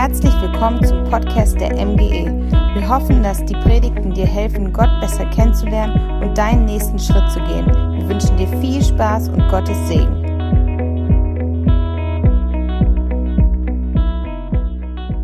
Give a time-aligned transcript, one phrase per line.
[0.00, 2.30] Herzlich willkommen zum Podcast der MGE.
[2.74, 7.40] Wir hoffen, dass die Predigten dir helfen, Gott besser kennenzulernen und deinen nächsten Schritt zu
[7.40, 7.66] gehen.
[7.66, 10.24] Wir wünschen dir viel Spaß und Gottes Segen.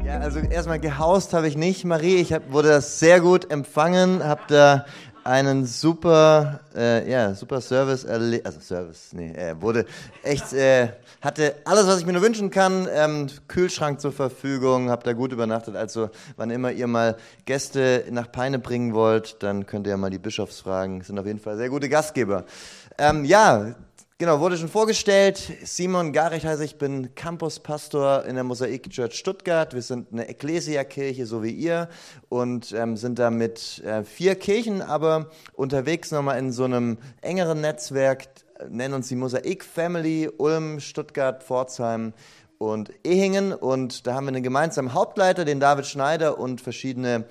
[0.05, 2.17] Ja, also erstmal gehaust habe ich nicht, Marie.
[2.17, 4.87] Ich hab, wurde das sehr gut empfangen, habe da
[5.25, 9.87] einen super, äh, ja, super Service erlebt, also Service, nee, er wurde
[10.23, 10.91] echt, äh,
[11.23, 15.33] hatte alles, was ich mir nur wünschen kann, ähm, Kühlschrank zur Verfügung, habt da gut
[15.33, 17.17] übernachtet, also wann immer ihr mal
[17.47, 21.27] Gäste nach Peine bringen wollt, dann könnt ihr ja mal die Bischofs fragen, sind auf
[21.27, 22.45] jeden Fall sehr gute Gastgeber.
[22.99, 23.75] Ähm, ja,
[24.19, 25.43] Genau, wurde schon vorgestellt.
[25.65, 29.75] Simon Garich heiße ich, bin Campuspastor in der Mosaik Church Stuttgart.
[29.75, 31.89] Wir sind eine Ekklesia-Kirche, so wie ihr,
[32.29, 37.61] und ähm, sind da mit äh, vier Kirchen, aber unterwegs nochmal in so einem engeren
[37.61, 38.29] Netzwerk,
[38.69, 42.13] nennen uns die Mosaik Family, Ulm, Stuttgart, Pforzheim
[42.59, 43.53] und Ehingen.
[43.53, 47.25] Und da haben wir einen gemeinsamen Hauptleiter, den David Schneider, und verschiedene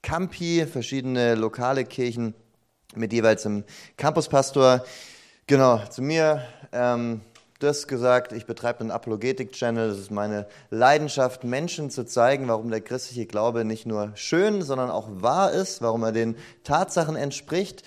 [0.00, 2.32] Campi, verschiedene lokale Kirchen
[2.94, 3.64] mit jeweils einem
[3.98, 4.82] Campuspastor.
[5.50, 7.22] Genau, zu mir ähm,
[7.58, 9.88] das gesagt, ich betreibe einen Apologetik-Channel.
[9.88, 14.92] Das ist meine Leidenschaft, Menschen zu zeigen, warum der christliche Glaube nicht nur schön, sondern
[14.92, 17.82] auch wahr ist, warum er den Tatsachen entspricht.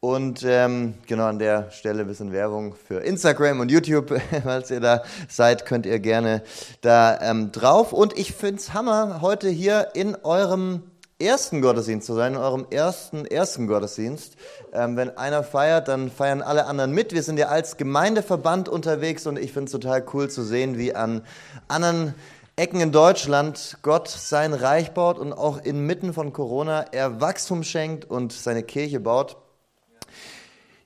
[0.00, 4.12] Und ähm, genau an der Stelle ein bisschen Werbung für Instagram und YouTube.
[4.42, 6.42] Falls ihr da seid, könnt ihr gerne
[6.80, 7.92] da ähm, drauf.
[7.92, 10.82] Und ich finde es Hammer, heute hier in eurem
[11.18, 14.36] ersten Gottesdienst zu sein, in eurem ersten, ersten Gottesdienst.
[14.72, 17.12] Ähm, wenn einer feiert, dann feiern alle anderen mit.
[17.12, 20.94] Wir sind ja als Gemeindeverband unterwegs und ich finde es total cool zu sehen, wie
[20.94, 21.22] an
[21.68, 22.14] anderen
[22.56, 28.04] Ecken in Deutschland Gott sein Reich baut und auch inmitten von Corona er Wachstum schenkt
[28.04, 29.36] und seine Kirche baut.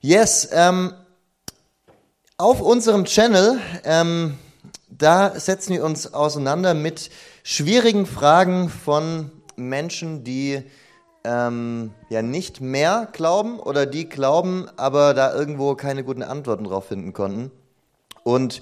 [0.00, 0.94] Yes, ähm,
[2.36, 4.38] auf unserem Channel, ähm,
[4.88, 7.10] da setzen wir uns auseinander mit
[7.42, 10.62] schwierigen Fragen von Menschen, die
[11.24, 16.86] ähm, ja nicht mehr glauben oder die glauben, aber da irgendwo keine guten Antworten drauf
[16.86, 17.50] finden konnten.
[18.22, 18.60] Und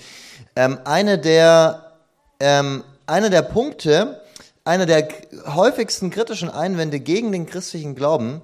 [0.55, 1.93] ähm, eine der,
[2.41, 4.21] ähm, eine der Punkte,
[4.65, 5.09] einer der
[5.47, 8.41] häufigsten kritischen Einwände gegen den christlichen Glauben,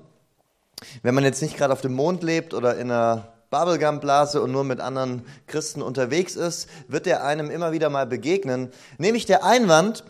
[1.02, 4.64] wenn man jetzt nicht gerade auf dem Mond lebt oder in einer Bubblegum-Blase und nur
[4.64, 8.72] mit anderen Christen unterwegs ist, wird der einem immer wieder mal begegnen.
[8.98, 10.04] Nämlich der Einwand,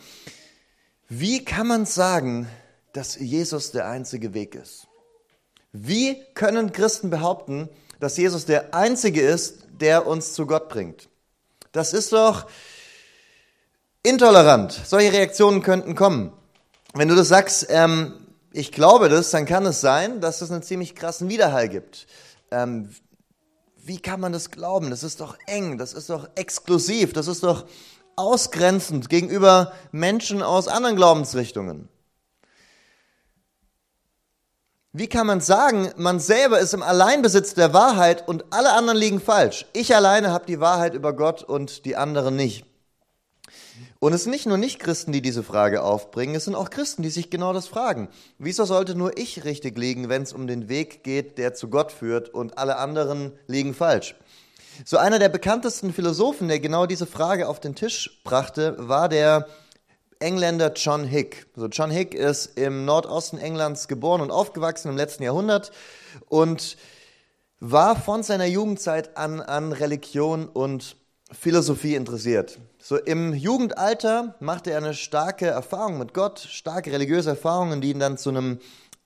[1.15, 2.49] wie kann man sagen,
[2.95, 4.87] dass Jesus der einzige Weg ist?
[5.71, 7.69] Wie können Christen behaupten,
[8.01, 11.11] dass Jesus der einzige ist, der uns zu Gott bringt?
[11.73, 12.47] Das ist doch
[14.03, 14.73] intolerant.
[14.87, 16.33] Solche Reaktionen könnten kommen.
[16.95, 18.15] Wenn du das sagst, ähm,
[18.51, 22.07] ich glaube das, dann kann es sein, dass es einen ziemlich krassen Widerhall gibt.
[22.51, 22.89] Ähm,
[23.85, 24.89] wie kann man das glauben?
[24.89, 27.67] Das ist doch eng, das ist doch exklusiv, das ist doch
[28.17, 31.89] ausgrenzend gegenüber Menschen aus anderen Glaubensrichtungen.
[34.95, 39.21] Wie kann man sagen, man selber ist im Alleinbesitz der Wahrheit und alle anderen liegen
[39.23, 39.65] falsch?
[39.73, 42.67] Ich alleine habe die Wahrheit über Gott und die anderen nicht.
[44.01, 47.09] Und es sind nicht nur Nicht-Christen, die diese Frage aufbringen, es sind auch Christen, die
[47.09, 48.09] sich genau das fragen.
[48.37, 51.91] Wieso sollte nur ich richtig liegen, wenn es um den Weg geht, der zu Gott
[51.91, 54.15] führt und alle anderen liegen falsch?
[54.85, 59.47] So einer der bekanntesten Philosophen, der genau diese Frage auf den Tisch brachte, war der
[60.19, 61.47] Engländer John Hick.
[61.57, 65.73] So John Hick ist im Nordosten Englands geboren und aufgewachsen im letzten Jahrhundert
[66.29, 66.77] und
[67.61, 70.97] war von seiner Jugendzeit an an Religion und
[71.33, 72.59] Philosophie interessiert.
[72.79, 78.01] So im Jugendalter machte er eine starke Erfahrung mit Gott, starke religiöse Erfahrungen, die ihn
[78.01, 78.59] dann zu einem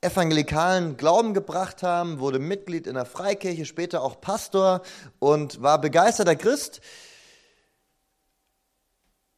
[0.07, 4.83] evangelikalen Glauben gebracht haben, wurde Mitglied in der Freikirche, später auch Pastor
[5.19, 6.81] und war begeisterter Christ.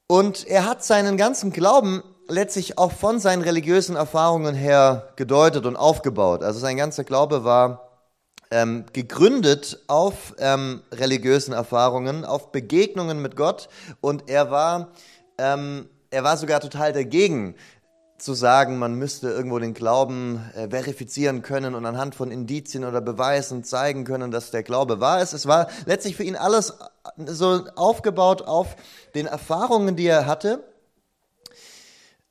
[0.06, 5.76] Und er hat seinen ganzen Glauben letztlich auch von seinen religiösen Erfahrungen her gedeutet und
[5.76, 6.42] aufgebaut.
[6.42, 7.88] Also sein ganzer Glaube war
[8.50, 13.68] ähm, gegründet auf ähm, religiösen Erfahrungen, auf Begegnungen mit Gott
[14.00, 14.92] und er war,
[15.38, 17.54] ähm, er war sogar total dagegen,
[18.18, 23.00] zu sagen, man müsste irgendwo den Glauben äh, verifizieren können und anhand von Indizien oder
[23.00, 25.32] Beweisen zeigen können, dass der Glaube wahr ist.
[25.32, 28.76] Es war letztlich für ihn alles äh, so aufgebaut auf
[29.14, 30.64] den Erfahrungen, die er hatte.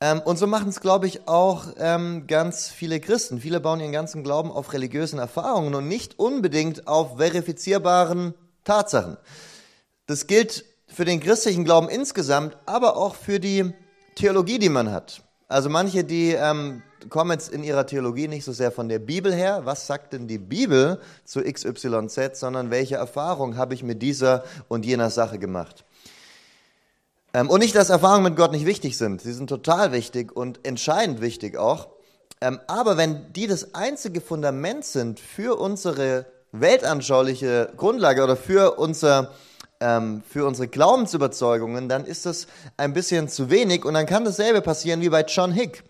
[0.01, 3.39] Ähm, und so machen es, glaube ich, auch ähm, ganz viele Christen.
[3.39, 8.34] Viele bauen ihren ganzen Glauben auf religiösen Erfahrungen und nicht unbedingt auf verifizierbaren
[8.66, 9.18] Tatsachen.
[10.06, 13.74] Das gilt für den christlichen Glauben insgesamt, aber auch für die
[14.16, 15.22] Theologie, die man hat.
[15.48, 19.34] Also manche, die ähm, kommen jetzt in ihrer Theologie nicht so sehr von der Bibel
[19.34, 24.44] her, was sagt denn die Bibel zu XYZ, sondern welche Erfahrung habe ich mit dieser
[24.68, 25.86] und jener Sache gemacht.
[27.34, 29.22] Ähm, und nicht, dass Erfahrungen mit Gott nicht wichtig sind.
[29.22, 31.88] Sie sind total wichtig und entscheidend wichtig auch.
[32.42, 39.32] Ähm, aber wenn die das einzige Fundament sind für unsere weltanschauliche Grundlage oder für unser
[39.79, 42.47] ähm, für unsere Glaubensüberzeugungen, dann ist das
[42.77, 45.83] ein bisschen zu wenig und dann kann dasselbe passieren wie bei John Hick.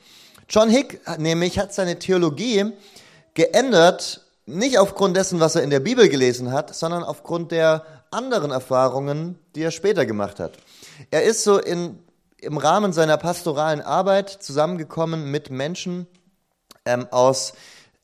[0.49, 2.71] John Hick nämlich hat seine Theologie
[3.33, 8.51] geändert, nicht aufgrund dessen, was er in der Bibel gelesen hat, sondern aufgrund der anderen
[8.51, 10.53] Erfahrungen, die er später gemacht hat.
[11.11, 11.99] Er ist so in,
[12.39, 16.07] im Rahmen seiner pastoralen Arbeit zusammengekommen mit Menschen
[16.85, 17.53] ähm, aus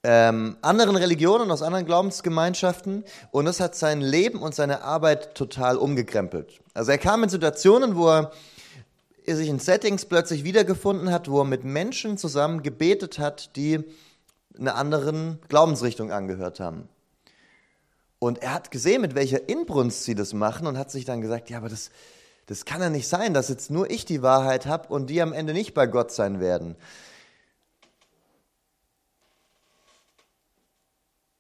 [0.04, 5.78] ähm, anderen Religionen, aus anderen Glaubensgemeinschaften und das hat sein Leben und seine Arbeit total
[5.78, 6.60] umgekrempelt.
[6.74, 8.32] Also er kam in Situationen, wo er
[9.26, 13.84] sich in Settings plötzlich wiedergefunden hat, wo er mit Menschen zusammen gebetet hat, die
[14.60, 16.90] einer anderen Glaubensrichtung angehört haben.
[18.20, 21.50] Und er hat gesehen, mit welcher Inbrunst sie das machen und hat sich dann gesagt,
[21.50, 21.92] ja, aber das,
[22.46, 25.34] das kann ja nicht sein, dass jetzt nur ich die Wahrheit habe und die am
[25.34, 26.76] Ende nicht bei Gott sein werden.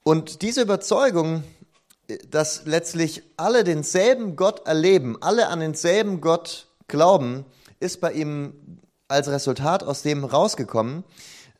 [0.04, 1.44] Und diese Überzeugung,
[2.30, 7.46] dass letztlich alle denselben Gott erleben, alle an denselben Gott glauben,
[7.80, 8.54] ist bei ihm
[9.08, 11.06] als Resultat aus dem rausgekommen.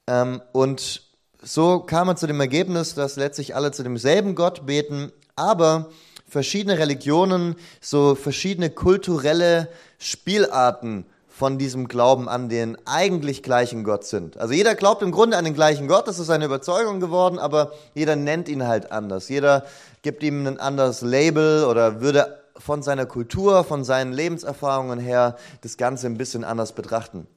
[0.08, 1.04] Ähm, und
[1.42, 5.90] so kam er zu dem Ergebnis, dass letztlich alle zu demselben Gott beten, aber
[6.28, 9.70] verschiedene Religionen so verschiedene kulturelle
[10.00, 11.06] Spielarten
[11.44, 14.38] von diesem Glauben an den eigentlich gleichen Gott sind.
[14.38, 17.74] Also jeder glaubt im Grunde an den gleichen Gott, das ist eine Überzeugung geworden, aber
[17.94, 19.28] jeder nennt ihn halt anders.
[19.28, 19.66] Jeder
[20.04, 25.76] gibt ihm ein anderes Label oder würde von seiner Kultur, von seinen Lebenserfahrungen her das
[25.76, 27.28] Ganze ein bisschen anders betrachten.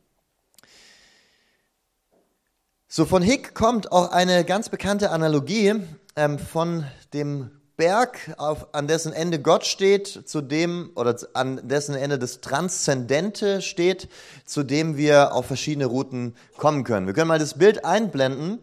[2.87, 5.82] So von Hick kommt auch eine ganz bekannte Analogie
[6.14, 11.94] ähm, von dem Berg, auf, an dessen Ende Gott steht, zu dem, oder an dessen
[11.94, 14.08] Ende das Transzendente steht,
[14.46, 17.06] zu dem wir auf verschiedene Routen kommen können.
[17.06, 18.61] Wir können mal das Bild einblenden.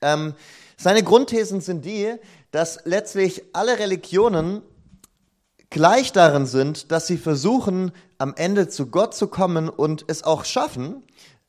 [0.00, 0.34] Ähm,
[0.76, 2.14] seine Grundthesen sind die,
[2.50, 4.62] dass letztlich alle Religionen
[5.70, 10.44] gleich darin sind, dass sie versuchen, am Ende zu Gott zu kommen und es auch
[10.44, 11.02] schaffen,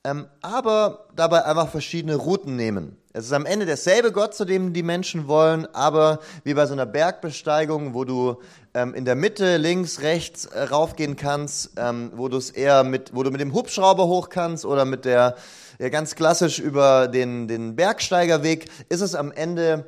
[0.04, 2.96] ähm, aber dabei einfach verschiedene Routen nehmen.
[3.14, 6.74] Es ist am Ende derselbe Gott, zu dem die Menschen wollen, aber wie bei so
[6.74, 8.36] einer Bergbesteigung, wo du
[8.74, 13.14] ähm, in der Mitte links, rechts äh, raufgehen kannst, ähm, wo du es eher mit,
[13.14, 15.36] wo du mit dem Hubschrauber hoch kannst oder mit der,
[15.78, 19.86] ja, ganz klassisch über den, den Bergsteigerweg, ist es am Ende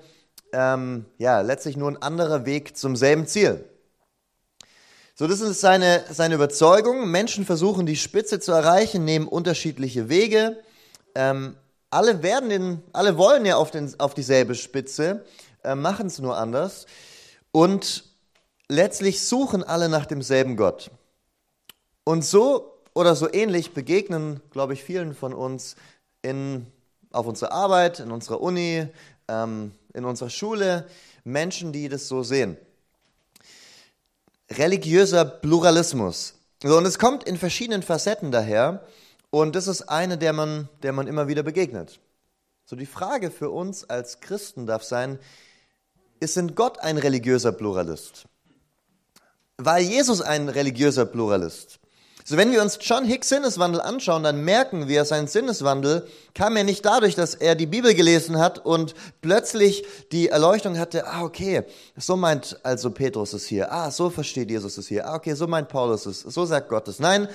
[0.54, 3.66] ähm, ja letztlich nur ein anderer Weg zum selben Ziel.
[5.14, 7.10] So, das ist seine, seine Überzeugung.
[7.10, 10.56] Menschen versuchen, die Spitze zu erreichen, nehmen unterschiedliche Wege.
[11.14, 11.56] Ähm,
[11.90, 15.24] alle werden den, alle wollen ja auf, den, auf dieselbe Spitze,
[15.64, 16.86] äh, machen es nur anders.
[17.52, 18.04] Und
[18.68, 20.90] letztlich suchen alle nach demselben Gott.
[22.04, 25.76] Und so oder so ähnlich begegnen, glaube ich, vielen von uns
[26.22, 26.66] in,
[27.12, 28.86] auf unserer Arbeit, in unserer Uni,
[29.28, 30.86] ähm, in unserer Schule
[31.24, 32.56] Menschen, die das so sehen
[34.50, 36.34] religiöser Pluralismus.
[36.62, 38.84] So, und es kommt in verschiedenen Facetten daher.
[39.30, 42.00] Und das ist eine, der man, der man immer wieder begegnet.
[42.64, 45.18] So, die Frage für uns als Christen darf sein,
[46.20, 48.26] ist denn Gott ein religiöser Pluralist?
[49.56, 51.80] War Jesus ein religiöser Pluralist?
[52.24, 56.62] So, wenn wir uns John Hicks Sinneswandel anschauen, dann merken wir, sein Sinneswandel kam ja
[56.62, 61.64] nicht dadurch, dass er die Bibel gelesen hat und plötzlich die Erleuchtung hatte, ah, okay,
[61.96, 65.46] so meint also Petrus es hier, ah, so versteht Jesus es hier, ah, okay, so
[65.46, 67.00] meint Paulus es, so sagt Gott es.
[67.00, 67.26] Nein,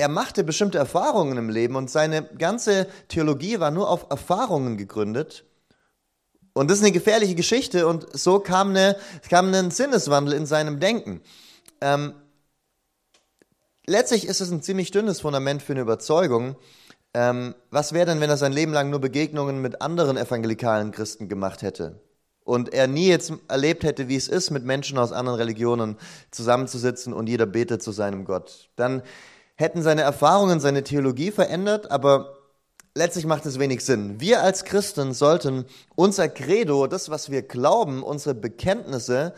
[0.00, 5.44] er machte bestimmte Erfahrungen im Leben und seine ganze Theologie war nur auf Erfahrungen gegründet.
[6.54, 8.96] Und das ist eine gefährliche Geschichte und so kam, eine,
[9.28, 11.20] kam ein Sinneswandel in seinem Denken.
[11.82, 12.14] Ähm,
[13.84, 16.56] letztlich ist es ein ziemlich dünnes Fundament für eine Überzeugung.
[17.12, 21.28] Ähm, was wäre denn, wenn er sein Leben lang nur Begegnungen mit anderen evangelikalen Christen
[21.28, 22.00] gemacht hätte?
[22.42, 25.98] Und er nie jetzt erlebt hätte, wie es ist, mit Menschen aus anderen Religionen
[26.30, 28.70] zusammenzusitzen und jeder betet zu seinem Gott.
[28.76, 29.02] Dann
[29.60, 32.38] hätten seine Erfahrungen seine Theologie verändert, aber
[32.94, 34.20] letztlich macht es wenig Sinn.
[34.20, 39.34] Wir als Christen sollten unser Credo, das, was wir glauben, unsere Bekenntnisse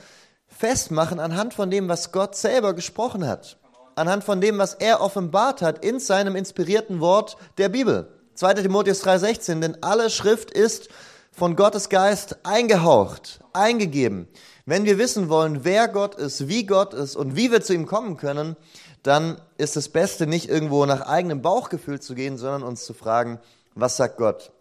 [0.46, 3.58] festmachen anhand von dem, was Gott selber gesprochen hat
[3.96, 8.08] anhand von dem, was er offenbart hat in seinem inspirierten Wort der Bibel.
[8.34, 8.54] 2.
[8.54, 10.88] Timotheus 3,16, denn alle Schrift ist
[11.30, 14.28] von Gottes Geist eingehaucht, eingegeben.
[14.64, 17.86] Wenn wir wissen wollen, wer Gott ist, wie Gott ist und wie wir zu ihm
[17.86, 18.56] kommen können,
[19.02, 23.40] dann ist das Beste nicht irgendwo nach eigenem Bauchgefühl zu gehen, sondern uns zu fragen,
[23.74, 24.52] was sagt Gott?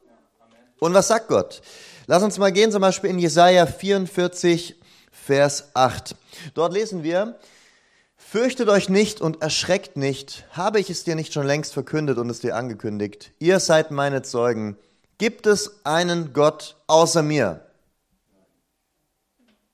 [0.80, 1.62] Und was sagt Gott?
[2.08, 4.76] Lass uns mal gehen, zum Beispiel in Jesaja 44,
[5.12, 6.16] Vers 8.
[6.54, 7.38] Dort lesen wir,
[8.32, 12.30] Fürchtet euch nicht und erschreckt nicht, habe ich es dir nicht schon längst verkündet und
[12.30, 13.34] es dir angekündigt.
[13.40, 14.78] Ihr seid meine Zeugen.
[15.18, 17.60] Gibt es einen Gott außer mir?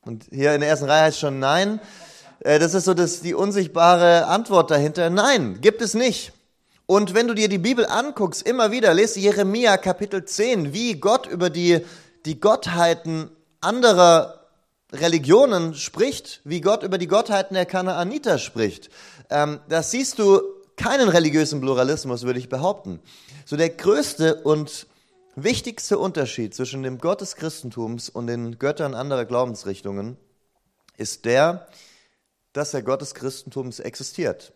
[0.01, 1.79] Und hier in der ersten Reihe heißt schon nein.
[2.39, 5.09] Äh, das ist so das, die unsichtbare Antwort dahinter.
[5.09, 6.33] Nein, gibt es nicht.
[6.85, 11.27] Und wenn du dir die Bibel anguckst, immer wieder, lese Jeremia Kapitel 10, wie Gott
[11.27, 11.81] über die,
[12.25, 13.29] die Gottheiten
[13.59, 14.45] anderer
[14.93, 18.89] Religionen spricht, wie Gott über die Gottheiten der Kanaaniter spricht.
[19.29, 20.41] Ähm, da siehst du
[20.77, 23.01] keinen religiösen Pluralismus, würde ich behaupten.
[23.45, 24.87] So der größte und
[25.35, 30.15] wichtigste Unterschied zwischen dem Gott des Christentums und den Göttern anderer Glaubensrichtungen
[30.95, 31.67] ist der,
[32.53, 34.53] dass der Gott des Christentums existiert.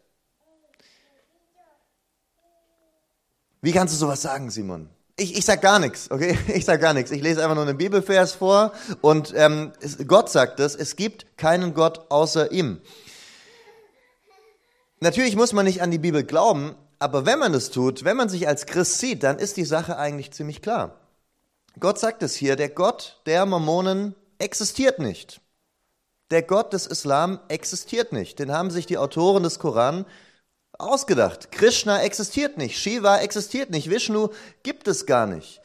[3.62, 4.90] Wie kannst du sowas sagen, Simon?
[5.18, 6.38] Ich, ich sag gar nichts, okay?
[6.48, 7.12] Ich sag gar nichts.
[7.12, 9.72] Ich lese einfach nur einen Bibelvers vor und ähm,
[10.08, 12.82] Gott sagt es, es gibt keinen Gott außer ihm.
[15.00, 18.30] Natürlich muss man nicht an die Bibel glauben, aber wenn man es tut, wenn man
[18.30, 21.00] sich als Christ sieht, dann ist die Sache eigentlich ziemlich klar.
[21.80, 25.42] Gott sagt es hier, der Gott der Mormonen existiert nicht.
[26.32, 28.40] Der Gott des Islam existiert nicht.
[28.40, 30.06] Den haben sich die Autoren des Koran
[30.80, 31.52] ausgedacht.
[31.52, 34.30] Krishna existiert nicht, Shiva existiert nicht, Vishnu
[34.64, 35.62] gibt es gar nicht.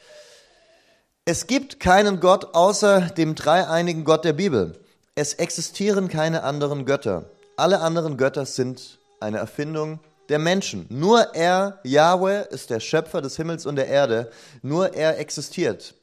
[1.25, 4.79] Es gibt keinen Gott außer dem dreieinigen Gott der Bibel.
[5.15, 7.29] Es existieren keine anderen Götter.
[7.55, 10.85] Alle anderen Götter sind eine Erfindung der Menschen.
[10.89, 14.29] Nur er, Yahweh, ist der Schöpfer des Himmels und der Erde.
[14.61, 15.95] Nur er existiert.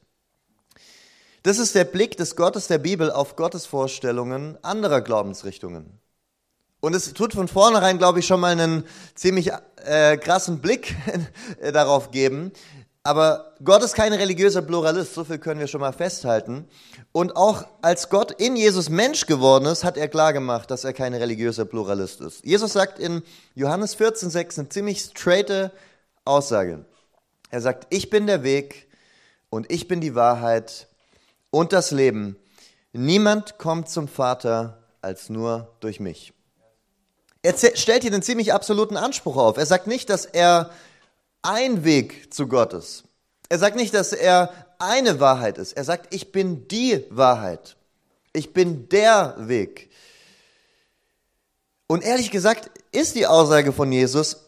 [1.45, 5.99] Das ist der Blick des Gottes der Bibel auf Gottes Vorstellungen anderer Glaubensrichtungen.
[6.79, 8.83] Und es tut von vornherein, glaube ich, schon mal einen
[9.13, 9.51] ziemlich
[9.85, 10.95] äh, krassen Blick
[11.71, 12.51] darauf geben.
[13.03, 16.67] Aber Gott ist kein religiöser Pluralist, so viel können wir schon mal festhalten.
[17.11, 20.93] Und auch als Gott in Jesus Mensch geworden ist, hat er klar gemacht, dass er
[20.93, 22.43] kein religiöser Pluralist ist.
[22.43, 23.21] Jesus sagt in
[23.53, 25.71] Johannes 14,6 eine ziemlich straighte
[26.23, 26.85] Aussage.
[27.51, 28.89] Er sagt, ich bin der Weg
[29.51, 30.87] und ich bin die Wahrheit
[31.55, 32.35] und das Leben.
[32.91, 36.33] Niemand kommt zum Vater als nur durch mich.
[37.43, 39.55] Er stellt hier einen ziemlich absoluten Anspruch auf.
[39.55, 40.71] Er sagt nicht, dass er
[41.43, 43.05] ein Weg zu Gott ist.
[43.47, 45.73] Er sagt nicht, dass er eine Wahrheit ist.
[45.73, 47.77] Er sagt, ich bin die Wahrheit.
[48.33, 49.89] Ich bin der Weg.
[51.87, 54.44] Und ehrlich gesagt ist die Aussage von Jesus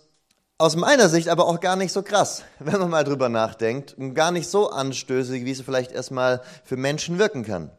[0.57, 4.13] aus meiner Sicht aber auch gar nicht so krass, wenn man mal drüber nachdenkt und
[4.13, 7.71] gar nicht so anstößig, wie sie vielleicht erstmal für Menschen wirken kann.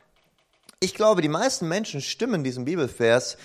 [0.81, 3.37] Ich glaube, die meisten Menschen stimmen diesem Bibelvers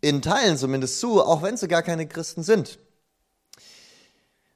[0.00, 2.78] in Teilen zumindest zu, auch wenn sie gar keine Christen sind.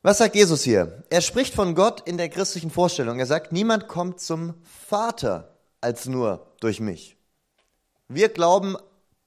[0.02, 1.04] Was sagt Jesus hier?
[1.10, 3.20] Er spricht von Gott in der christlichen Vorstellung.
[3.20, 4.54] Er sagt, niemand kommt zum
[4.88, 7.16] Vater als nur durch mich.
[8.08, 8.76] Wir glauben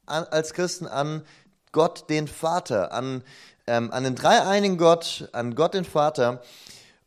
[0.06, 1.24] als Christen an
[1.72, 3.24] Gott den Vater, an,
[3.68, 6.44] ähm, an den dreieinigen Gott, an Gott den Vater.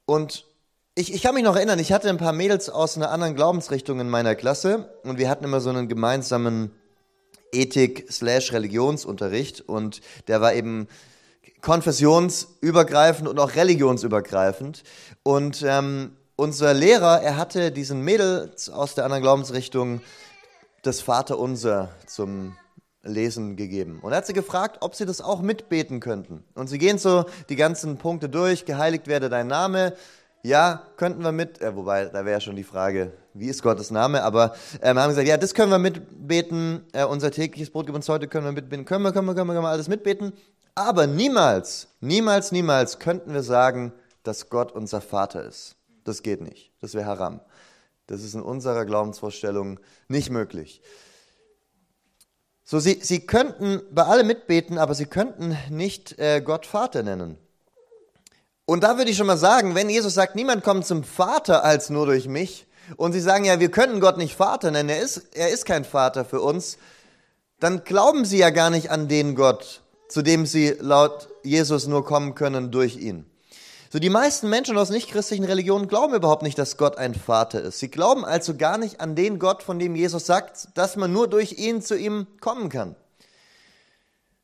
[0.07, 0.47] Und
[0.95, 4.01] ich, ich kann mich noch erinnern, ich hatte ein paar Mädels aus einer anderen Glaubensrichtung
[4.01, 6.73] in meiner Klasse und wir hatten immer so einen gemeinsamen
[7.53, 10.89] Ethik-Religionsunterricht und der war eben
[11.61, 14.83] konfessionsübergreifend und auch religionsübergreifend.
[15.23, 20.01] Und ähm, unser Lehrer, er hatte diesen Mädels aus der anderen Glaubensrichtung
[20.83, 22.57] das Vaterunser zum
[23.03, 24.01] Lesen gegeben.
[24.03, 26.45] Und er hat sie gefragt, ob sie das auch mitbeten könnten.
[26.55, 29.95] Und sie gehen so die ganzen Punkte durch, geheiligt werde dein Name,
[30.43, 34.23] ja, könnten wir mit, äh, wobei, da wäre schon die Frage, wie ist Gottes Name,
[34.23, 37.97] aber äh, wir haben gesagt, ja, das können wir mitbeten, äh, unser tägliches Brot gibt
[37.97, 40.33] uns heute, können wir mitbeten, können wir, können wir, können wir, können wir alles mitbeten,
[40.75, 45.77] aber niemals, niemals, niemals könnten wir sagen, dass Gott unser Vater ist.
[46.05, 47.41] Das geht nicht, das wäre Haram.
[48.07, 50.81] Das ist in unserer Glaubensvorstellung nicht möglich.
[52.71, 57.39] So, sie, sie könnten bei allem mitbeten, aber sie könnten nicht äh, Gott Vater nennen.
[58.67, 61.89] Und da würde ich schon mal sagen, wenn Jesus sagt, niemand kommt zum Vater als
[61.89, 62.67] nur durch mich,
[62.99, 65.87] und sie sagen ja, wir können Gott nicht Vater nennen, er ist, er ist kein
[65.87, 66.77] Vater für uns,
[67.59, 72.05] dann glauben sie ja gar nicht an den Gott, zu dem sie laut Jesus nur
[72.05, 73.25] kommen können durch ihn.
[73.91, 77.79] So die meisten Menschen aus nichtchristlichen Religionen glauben überhaupt nicht, dass Gott ein Vater ist.
[77.79, 81.27] Sie glauben also gar nicht an den Gott, von dem Jesus sagt, dass man nur
[81.27, 82.97] durch ihn zu ihm kommen kann.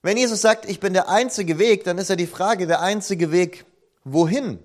[0.01, 3.33] Wenn Jesus sagt, ich bin der einzige Weg, dann ist ja die Frage, der einzige
[3.33, 3.67] Weg
[4.05, 4.59] wohin?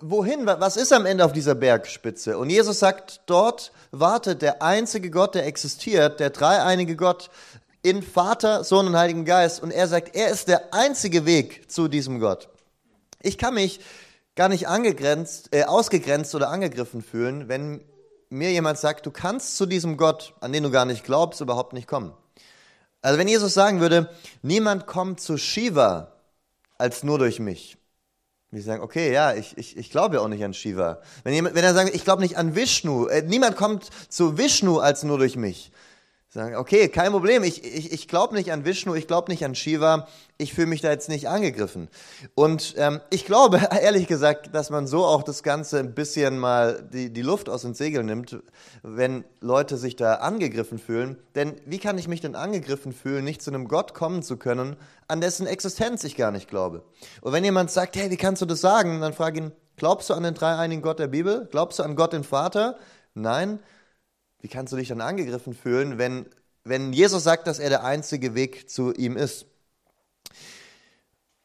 [0.00, 0.44] Wohin?
[0.44, 2.36] Was ist am Ende auf dieser Bergspitze?
[2.36, 7.30] Und Jesus sagt, dort wartet der einzige Gott, der existiert, der dreieinige Gott
[7.82, 9.62] in Vater, Sohn und Heiligen Geist.
[9.62, 12.50] Und er sagt, er ist der einzige Weg zu diesem Gott.
[13.22, 13.80] Ich kann mich
[14.34, 17.84] gar nicht angegrenzt, äh, ausgegrenzt oder angegriffen fühlen, wenn
[18.30, 21.72] mir jemand sagt, du kannst zu diesem Gott, an den du gar nicht glaubst, überhaupt
[21.72, 22.12] nicht kommen.
[23.02, 24.10] Also wenn Jesus sagen würde,
[24.42, 26.12] niemand kommt zu Shiva
[26.78, 27.76] als nur durch mich.
[28.52, 31.00] Wir sagen, okay, ja, ich, ich, ich glaube ja auch nicht an Shiva.
[31.22, 34.78] Wenn, jemand, wenn er sagt, ich glaube nicht an Vishnu, äh, niemand kommt zu Vishnu
[34.78, 35.70] als nur durch mich.
[36.32, 39.56] Sagen, okay, kein Problem, ich, ich, ich glaube nicht an Vishnu, ich glaube nicht an
[39.56, 40.06] Shiva,
[40.38, 41.88] ich fühle mich da jetzt nicht angegriffen.
[42.36, 46.88] Und ähm, ich glaube, ehrlich gesagt, dass man so auch das Ganze ein bisschen mal
[46.92, 48.38] die, die Luft aus den Segeln nimmt,
[48.84, 51.16] wenn Leute sich da angegriffen fühlen.
[51.34, 54.76] Denn wie kann ich mich denn angegriffen fühlen, nicht zu einem Gott kommen zu können,
[55.08, 56.84] an dessen Existenz ich gar nicht glaube?
[57.22, 59.00] Und wenn jemand sagt, hey, wie kannst du das sagen?
[59.00, 61.48] Dann frage ihn, glaubst du an den dreieinigen Gott der Bibel?
[61.50, 62.78] Glaubst du an Gott den Vater?
[63.14, 63.58] Nein.
[64.40, 66.26] Wie kannst du dich dann angegriffen fühlen, wenn,
[66.64, 69.46] wenn Jesus sagt, dass er der einzige Weg zu ihm ist?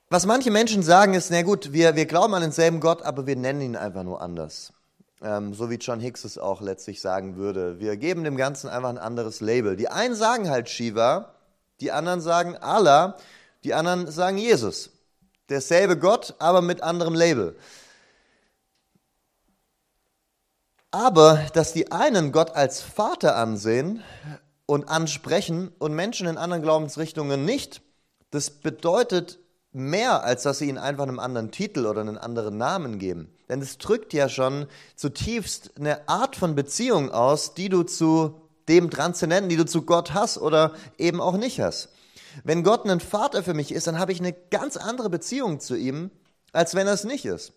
[0.09, 3.35] Was manche Menschen sagen ist, na gut, wir, wir glauben an denselben Gott, aber wir
[3.35, 4.71] nennen ihn einfach nur anders.
[5.21, 7.79] Ähm, so wie John Hicks es auch letztlich sagen würde.
[7.79, 9.75] Wir geben dem Ganzen einfach ein anderes Label.
[9.75, 11.33] Die einen sagen halt Shiva,
[11.81, 13.17] die anderen sagen Allah,
[13.63, 14.91] die anderen sagen Jesus.
[15.49, 17.55] Derselbe Gott, aber mit anderem Label.
[20.95, 24.01] Aber dass die einen Gott als Vater ansehen
[24.65, 27.81] und ansprechen und Menschen in anderen Glaubensrichtungen nicht,
[28.31, 29.37] das bedeutet
[29.73, 33.29] mehr, als dass sie ihnen einfach einen anderen Titel oder einen anderen Namen geben.
[33.49, 38.89] Denn es drückt ja schon zutiefst eine Art von Beziehung aus, die du zu dem
[38.89, 41.89] Transzendenten, die du zu Gott hast oder eben auch nicht hast.
[42.45, 45.75] Wenn Gott ein Vater für mich ist, dann habe ich eine ganz andere Beziehung zu
[45.75, 46.09] ihm,
[46.53, 47.51] als wenn er es nicht ist.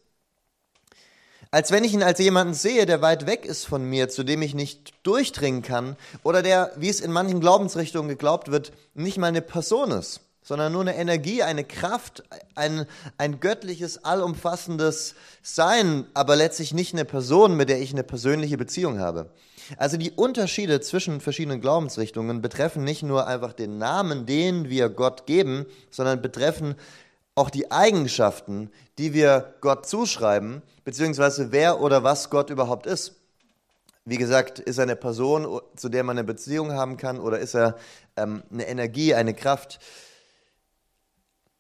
[1.51, 4.43] Als wenn ich ihn als jemanden sehe, der weit weg ist von mir, zu dem
[4.43, 9.29] ich nicht durchdringen kann, oder der, wie es in manchen Glaubensrichtungen geglaubt wird, nicht mal
[9.29, 12.23] eine Person ist, sondern nur eine Energie, eine Kraft,
[12.55, 12.85] ein,
[13.17, 18.99] ein göttliches, allumfassendes Sein, aber letztlich nicht eine Person, mit der ich eine persönliche Beziehung
[18.99, 19.31] habe.
[19.79, 25.27] Also die Unterschiede zwischen verschiedenen Glaubensrichtungen betreffen nicht nur einfach den Namen, den wir Gott
[25.27, 26.75] geben, sondern betreffen
[27.39, 33.15] auch die Eigenschaften, die wir Gott zuschreiben, beziehungsweise wer oder was Gott überhaupt ist.
[34.05, 37.55] Wie gesagt, ist er eine Person, zu der man eine Beziehung haben kann, oder ist
[37.55, 37.77] er
[38.17, 39.79] ähm, eine Energie, eine Kraft?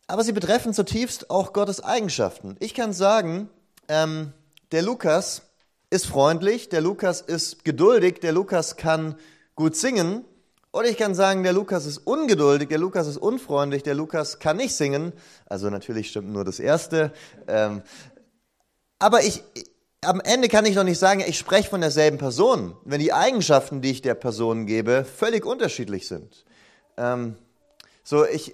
[0.08, 2.56] Aber sie betreffen zutiefst auch Gottes Eigenschaften.
[2.58, 3.48] Ich kann sagen,
[3.86, 4.32] ähm,
[4.72, 5.42] der Lukas
[5.90, 9.14] ist freundlich, der Lukas ist geduldig, der Lukas kann
[9.54, 10.24] gut singen,
[10.72, 14.58] oder ich kann sagen, der Lukas ist ungeduldig, der Lukas ist unfreundlich, der Lukas kann
[14.58, 15.12] nicht singen.
[15.46, 17.12] Also natürlich stimmt nur das Erste.
[17.46, 17.82] Ähm,
[18.98, 19.42] aber ich,
[20.02, 23.80] am Ende kann ich noch nicht sagen, ich spreche von derselben Person, wenn die Eigenschaften,
[23.80, 26.44] die ich der Person gebe, völlig unterschiedlich sind.
[26.96, 27.36] Ähm,
[28.04, 28.52] so, ich,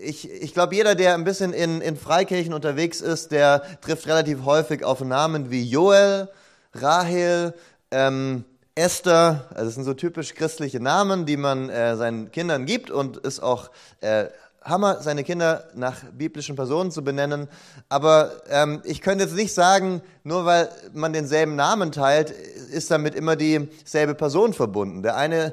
[0.00, 4.44] ich, ich glaube, jeder, der ein bisschen in, in Freikirchen unterwegs ist, der trifft relativ
[4.44, 6.28] häufig auf Namen wie Joel,
[6.74, 7.54] Rahel,
[7.90, 12.90] ähm, Esther, also das sind so typisch christliche Namen, die man äh, seinen Kindern gibt
[12.90, 14.26] und ist auch äh,
[14.64, 17.48] Hammer, seine Kinder nach biblischen Personen zu benennen.
[17.88, 23.14] Aber ähm, ich könnte jetzt nicht sagen, nur weil man denselben Namen teilt, ist damit
[23.14, 25.02] immer dieselbe Person verbunden.
[25.02, 25.52] Der eine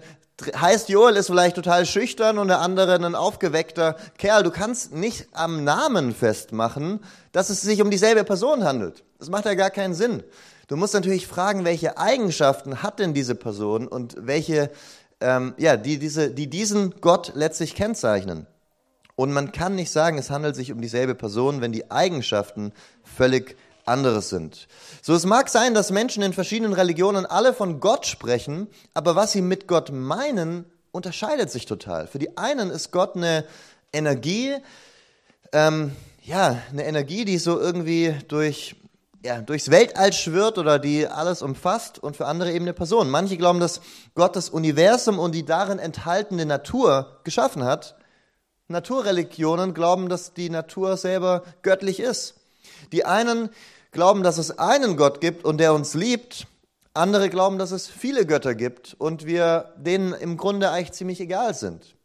[0.55, 4.43] heißt Joel, ist vielleicht total schüchtern und der andere ein aufgeweckter Kerl.
[4.43, 7.01] Du kannst nicht am Namen festmachen,
[7.33, 9.03] dass es sich um dieselbe Person handelt.
[9.17, 10.23] Das macht ja gar keinen Sinn.
[10.69, 14.69] Du musst natürlich fragen, welche Eigenschaften hat denn diese Person und welche,
[15.19, 18.45] ähm, ja, die, diese, die diesen Gott letztlich kennzeichnen.
[19.15, 22.71] Und man kann nicht sagen, es handelt sich um dieselbe Person, wenn die Eigenschaften
[23.03, 24.67] völlig anderes sind.
[25.01, 29.31] So, es mag sein, dass Menschen in verschiedenen Religionen alle von Gott sprechen, aber was
[29.31, 32.05] sie mit Gott meinen, unterscheidet sich total.
[32.05, 33.43] Für die einen ist Gott eine
[33.91, 34.55] Energie,
[35.51, 38.75] ähm, ja, eine Energie, die so irgendwie durch
[39.23, 43.09] ja, durchs Weltall schwirrt oder die alles umfasst und für andere eben eine Person.
[43.09, 43.81] Manche glauben, dass
[44.15, 47.95] Gott das Universum und die darin enthaltene Natur geschaffen hat.
[48.67, 52.35] Naturreligionen glauben, dass die Natur selber göttlich ist.
[52.91, 53.49] Die einen
[53.91, 56.47] glauben, dass es einen Gott gibt und der uns liebt.
[56.93, 61.53] Andere glauben, dass es viele Götter gibt und wir denen im Grunde eigentlich ziemlich egal
[61.53, 61.95] sind.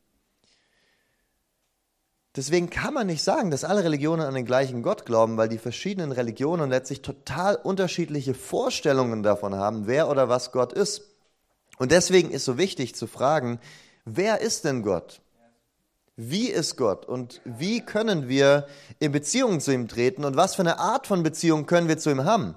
[2.37, 5.59] Deswegen kann man nicht sagen, dass alle Religionen an den gleichen Gott glauben, weil die
[5.59, 11.03] verschiedenen Religionen letztlich total unterschiedliche Vorstellungen davon haben, wer oder was Gott ist.
[11.79, 13.61] Und deswegen ist so wichtig zu fragen,
[14.05, 15.21] wer ist denn Gott?
[16.17, 18.69] Wie ist Gott und wie können wir
[19.01, 22.11] in Beziehung zu ihm treten und was für eine Art von Beziehung können wir zu
[22.11, 22.57] ihm haben?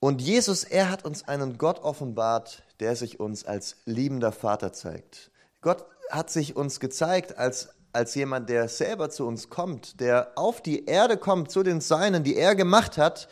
[0.00, 5.30] Und Jesus, er hat uns einen Gott offenbart, der sich uns als liebender Vater zeigt.
[5.60, 10.62] Gott hat sich uns gezeigt als als jemand, der selber zu uns kommt, der auf
[10.62, 13.28] die Erde kommt, zu den Seinen, die er gemacht hat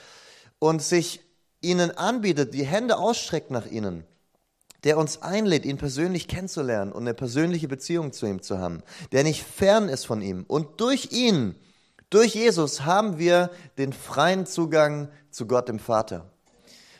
[0.59, 1.21] und sich
[1.61, 4.05] ihnen anbietet, die Hände ausstreckt nach ihnen.
[4.85, 9.25] der uns einlädt, ihn persönlich kennenzulernen und eine persönliche Beziehung zu ihm zu haben, der
[9.25, 10.45] nicht fern ist von ihm.
[10.49, 11.55] Und durch ihn,
[12.09, 16.31] durch Jesus haben wir den freien Zugang zu Gott dem Vater.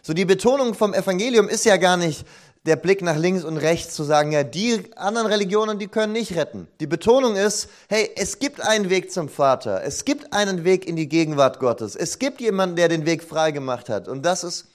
[0.03, 2.27] So die Betonung vom Evangelium ist ja gar nicht
[2.67, 6.37] der Blick nach links und rechts zu sagen, ja, die anderen Religionen, die können nicht
[6.37, 6.69] retten.
[6.81, 9.83] Die Betonung ist, hey, es gibt einen Weg zum Vater.
[9.83, 11.97] Es gibt einen Weg in die Gegenwart Gottes.
[11.97, 14.09] Es gibt jemanden, der den Weg frei gemacht hat.
[14.09, 14.67] Und das ist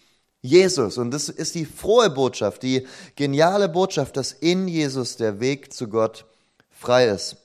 [0.41, 0.98] Jesus.
[0.98, 5.88] Und das ist die frohe Botschaft, die geniale Botschaft, dass in Jesus der Weg zu
[5.88, 6.26] Gott
[6.71, 7.38] frei ist.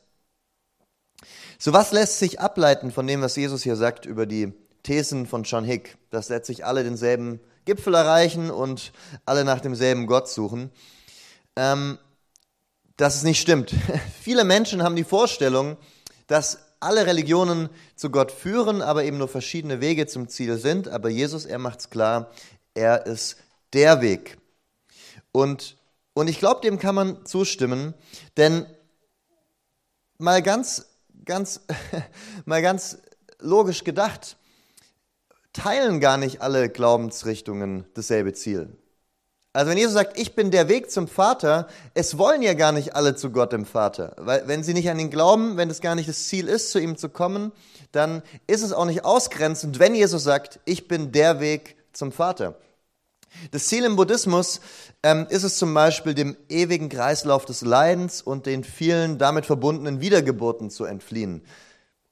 [1.58, 5.42] So was lässt sich ableiten von dem, was Jesus hier sagt über die Thesen von
[5.42, 8.90] John Hick, dass letztlich alle denselben Gipfel erreichen und
[9.24, 10.72] alle nach demselben Gott suchen.
[11.54, 11.98] Ähm,
[12.96, 13.72] dass es nicht stimmt.
[14.20, 15.76] Viele Menschen haben die Vorstellung,
[16.26, 20.88] dass alle Religionen zu Gott führen, aber eben nur verschiedene Wege zum Ziel sind.
[20.88, 22.32] Aber Jesus, er macht es klar,
[22.74, 23.36] er ist
[23.72, 24.38] der Weg.
[25.30, 25.76] Und,
[26.12, 27.94] und ich glaube, dem kann man zustimmen,
[28.36, 28.66] denn
[30.18, 30.86] mal ganz,
[31.24, 31.60] ganz,
[32.46, 32.98] mal ganz
[33.38, 34.36] logisch gedacht,
[35.52, 38.76] teilen gar nicht alle Glaubensrichtungen dasselbe Ziel.
[39.52, 42.94] Also wenn Jesus sagt, ich bin der Weg zum Vater, es wollen ja gar nicht
[42.94, 44.14] alle zu Gott im Vater.
[44.16, 46.78] Weil wenn sie nicht an ihn glauben, wenn es gar nicht das Ziel ist, zu
[46.78, 47.50] ihm zu kommen,
[47.90, 52.54] dann ist es auch nicht ausgrenzend, wenn Jesus sagt, ich bin der Weg zum Vater.
[53.50, 54.60] Das Ziel im Buddhismus
[55.02, 60.00] ähm, ist es zum Beispiel, dem ewigen Kreislauf des Leidens und den vielen damit verbundenen
[60.00, 61.42] Wiedergeburten zu entfliehen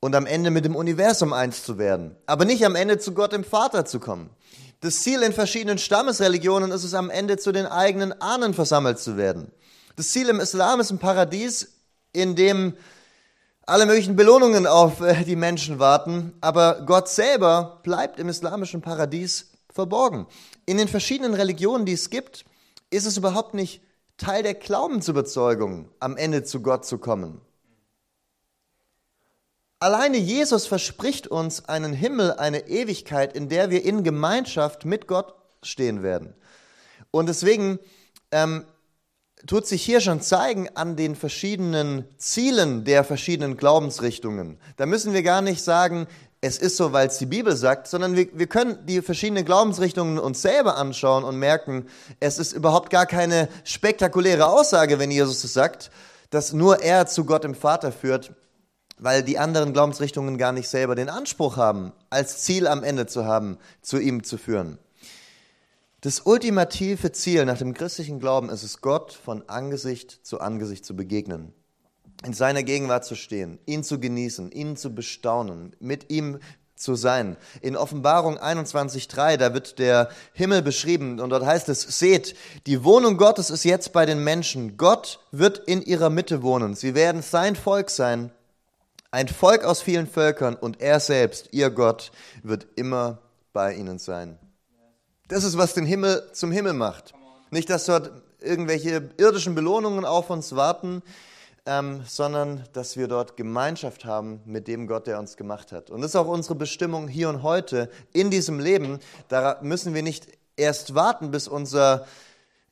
[0.00, 3.32] und am Ende mit dem Universum eins zu werden, aber nicht am Ende zu Gott
[3.32, 4.30] im Vater zu kommen.
[4.80, 9.16] Das Ziel in verschiedenen Stammesreligionen ist es am Ende zu den eigenen Ahnen versammelt zu
[9.16, 9.50] werden.
[9.96, 11.72] Das Ziel im Islam ist ein Paradies,
[12.12, 12.74] in dem
[13.66, 19.50] alle möglichen Belohnungen auf äh, die Menschen warten, aber Gott selber bleibt im islamischen Paradies
[19.70, 20.26] verborgen.
[20.64, 22.44] In den verschiedenen Religionen, die es gibt,
[22.90, 23.82] ist es überhaupt nicht
[24.16, 27.40] Teil der Glaubensüberzeugung, am Ende zu Gott zu kommen.
[29.80, 35.34] Alleine Jesus verspricht uns einen Himmel, eine Ewigkeit, in der wir in Gemeinschaft mit Gott
[35.62, 36.34] stehen werden.
[37.12, 37.78] Und deswegen
[38.32, 38.64] ähm,
[39.46, 44.58] tut sich hier schon zeigen an den verschiedenen Zielen der verschiedenen Glaubensrichtungen.
[44.76, 46.08] Da müssen wir gar nicht sagen,
[46.40, 50.18] es ist so, weil es die Bibel sagt, sondern wir, wir können die verschiedenen Glaubensrichtungen
[50.18, 51.86] uns selber anschauen und merken,
[52.18, 55.90] es ist überhaupt gar keine spektakuläre Aussage, wenn Jesus es sagt,
[56.30, 58.32] dass nur er zu Gott im Vater führt,
[58.98, 63.24] weil die anderen Glaubensrichtungen gar nicht selber den Anspruch haben, als Ziel am Ende zu
[63.24, 64.78] haben, zu ihm zu führen.
[66.00, 70.94] Das ultimative Ziel nach dem christlichen Glauben ist es, Gott von Angesicht zu Angesicht zu
[70.94, 71.52] begegnen,
[72.24, 76.38] in seiner Gegenwart zu stehen, ihn zu genießen, ihn zu bestaunen, mit ihm
[76.76, 77.36] zu sein.
[77.60, 83.16] In Offenbarung 21.3, da wird der Himmel beschrieben und dort heißt es, seht, die Wohnung
[83.16, 84.76] Gottes ist jetzt bei den Menschen.
[84.76, 86.76] Gott wird in ihrer Mitte wohnen.
[86.76, 88.30] Sie werden sein Volk sein
[89.10, 93.18] ein Volk aus vielen Völkern und er selbst, ihr Gott, wird immer
[93.52, 94.38] bei ihnen sein.
[95.28, 97.14] Das ist, was den Himmel zum Himmel macht.
[97.50, 101.02] Nicht, dass dort irgendwelche irdischen Belohnungen auf uns warten,
[101.66, 105.90] ähm, sondern dass wir dort Gemeinschaft haben mit dem Gott, der uns gemacht hat.
[105.90, 109.00] Und das ist auch unsere Bestimmung hier und heute in diesem Leben.
[109.28, 112.06] Da müssen wir nicht erst warten, bis unser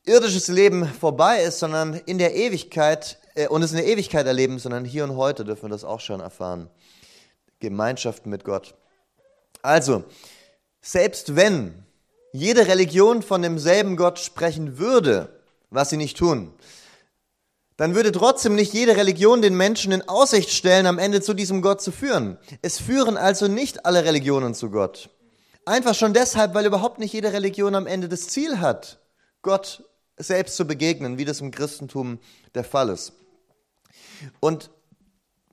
[0.07, 4.59] irdisches Leben vorbei ist, sondern in der Ewigkeit äh, und es in der Ewigkeit erleben,
[4.59, 6.69] sondern hier und heute dürfen wir das auch schon erfahren.
[7.59, 8.75] Gemeinschaft mit Gott.
[9.61, 10.03] Also,
[10.81, 11.83] selbst wenn
[12.31, 15.29] jede Religion von demselben Gott sprechen würde,
[15.69, 16.53] was sie nicht tun,
[17.75, 21.61] dann würde trotzdem nicht jede Religion den Menschen in Aussicht stellen, am Ende zu diesem
[21.61, 22.37] Gott zu führen.
[22.61, 25.09] Es führen also nicht alle Religionen zu Gott.
[25.65, 28.99] Einfach schon deshalb, weil überhaupt nicht jede Religion am Ende das Ziel hat,
[29.41, 29.83] Gott
[30.17, 32.19] selbst zu begegnen, wie das im Christentum
[32.55, 33.13] der Fall ist.
[34.39, 34.71] Und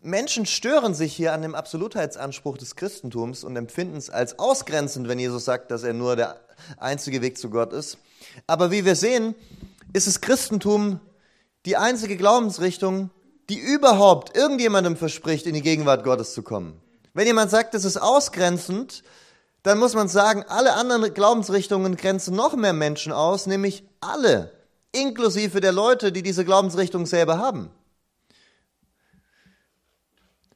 [0.01, 5.19] Menschen stören sich hier an dem Absolutheitsanspruch des Christentums und empfinden es als ausgrenzend, wenn
[5.19, 6.41] Jesus sagt, dass er nur der
[6.79, 7.99] einzige Weg zu Gott ist.
[8.47, 9.35] Aber wie wir sehen,
[9.93, 11.01] ist das Christentum
[11.65, 13.11] die einzige Glaubensrichtung,
[13.49, 16.81] die überhaupt irgendjemandem verspricht, in die Gegenwart Gottes zu kommen.
[17.15, 19.05] Wenn jemand sagt, es ist ausgrenzend,
[19.63, 24.53] dann muss man sagen, alle anderen Glaubensrichtungen grenzen noch mehr Menschen aus, nämlich alle,
[24.93, 27.71] inklusive der Leute, die diese Glaubensrichtung selber haben.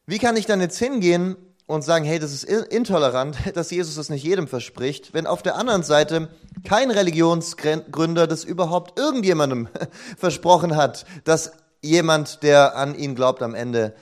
[0.05, 1.35] Wie kann ich dann jetzt hingehen
[1.67, 5.55] und sagen, hey, das ist intolerant, dass Jesus das nicht jedem verspricht, wenn auf der
[5.55, 6.29] anderen Seite
[6.67, 9.69] kein Religionsgründer das überhaupt irgendjemandem
[10.17, 13.93] versprochen hat, dass jemand, der an ihn glaubt, am Ende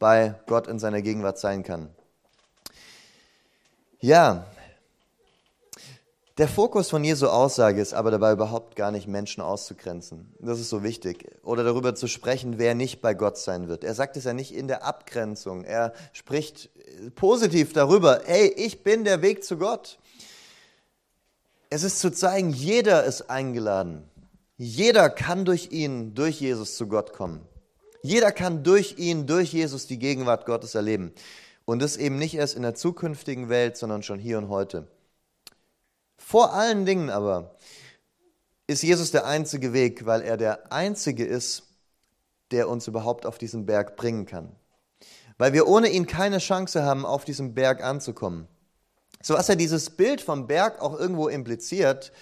[0.00, 1.88] bei Gott in seiner Gegenwart sein kann.
[4.00, 4.46] Ja,
[6.38, 10.32] Der Fokus von Jesu Aussage ist aber dabei überhaupt gar nicht, Menschen auszugrenzen.
[10.38, 11.26] Das ist so wichtig.
[11.42, 13.82] Oder darüber zu sprechen, wer nicht bei Gott sein wird.
[13.82, 15.64] Er sagt es ja nicht in der Abgrenzung.
[15.64, 16.70] Er spricht
[17.16, 19.98] positiv darüber, hey, ich bin der Weg zu Gott.
[21.70, 24.04] Es ist zu zeigen, jeder ist eingeladen.
[24.56, 27.40] Jeder kann durch ihn, durch Jesus zu Gott kommen.
[28.02, 31.12] Jeder kann durch ihn, durch Jesus die Gegenwart Gottes erleben.
[31.64, 34.86] Und das eben nicht erst in der zukünftigen Welt, sondern schon hier und heute.
[36.18, 37.54] Vor allen Dingen aber
[38.66, 41.62] ist Jesus der einzige Weg, weil er der einzige ist,
[42.50, 44.54] der uns überhaupt auf diesen Berg bringen kann.
[45.38, 48.46] Weil wir ohne ihn keine Chance haben, auf diesem Berg anzukommen.
[49.22, 52.12] So was ja dieses Bild vom Berg auch irgendwo impliziert,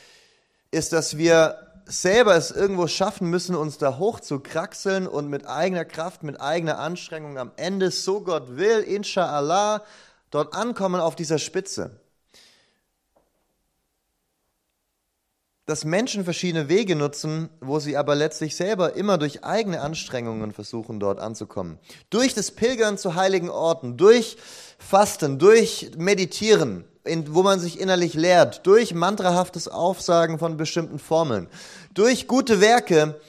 [0.71, 5.47] ist, dass wir selber es irgendwo schaffen müssen, uns da hoch zu kraxeln und mit
[5.47, 9.83] eigener Kraft, mit eigener Anstrengung am Ende, so Gott will, inshallah,
[10.31, 12.01] dort ankommen auf dieser Spitze.
[15.67, 21.01] Dass Menschen verschiedene Wege nutzen, wo sie aber letztlich selber immer durch eigene Anstrengungen versuchen,
[21.01, 21.79] dort anzukommen.
[22.09, 24.37] Durch das Pilgern zu heiligen Orten, durch
[24.79, 31.49] Fasten, durch Meditieren, in, wo man sich innerlich lehrt, durch mantrahaftes Aufsagen von bestimmten Formeln,
[31.95, 33.21] durch gute Werke,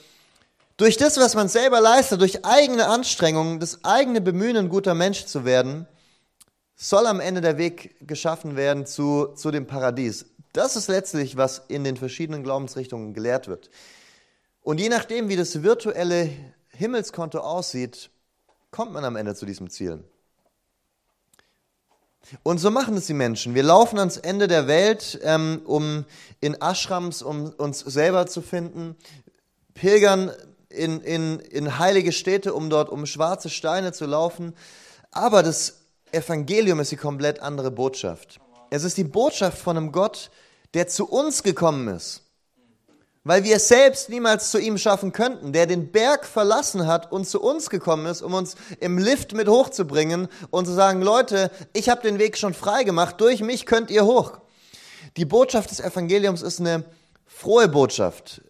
[0.76, 5.26] durch das, was man selber leistet, durch eigene Anstrengungen, das eigene Bemühen, ein guter Mensch
[5.26, 5.88] zu werden,
[6.76, 10.26] soll am Ende der Weg geschaffen werden zu, zu dem Paradies.
[10.58, 13.70] Das ist letztlich, was in den verschiedenen Glaubensrichtungen gelehrt wird.
[14.60, 16.30] Und je nachdem, wie das virtuelle
[16.70, 18.10] Himmelskonto aussieht,
[18.72, 20.02] kommt man am Ende zu diesem Ziel.
[22.42, 23.54] Und so machen es die Menschen.
[23.54, 26.04] Wir laufen ans Ende der Welt, ähm, um
[26.40, 28.96] in Ashrams, um uns selber zu finden,
[29.74, 30.32] pilgern
[30.70, 34.56] in, in, in heilige Städte, um dort um schwarze Steine zu laufen.
[35.12, 38.40] Aber das Evangelium ist die komplett andere Botschaft.
[38.70, 40.32] Es ist die Botschaft von einem Gott,
[40.74, 42.22] der zu uns gekommen ist,
[43.24, 47.26] weil wir es selbst niemals zu ihm schaffen könnten, der den Berg verlassen hat und
[47.26, 51.88] zu uns gekommen ist, um uns im Lift mit hochzubringen und zu sagen, Leute, ich
[51.88, 54.38] habe den Weg schon frei gemacht, durch mich könnt ihr hoch.
[55.16, 56.84] Die Botschaft des Evangeliums ist eine
[57.26, 58.42] frohe Botschaft,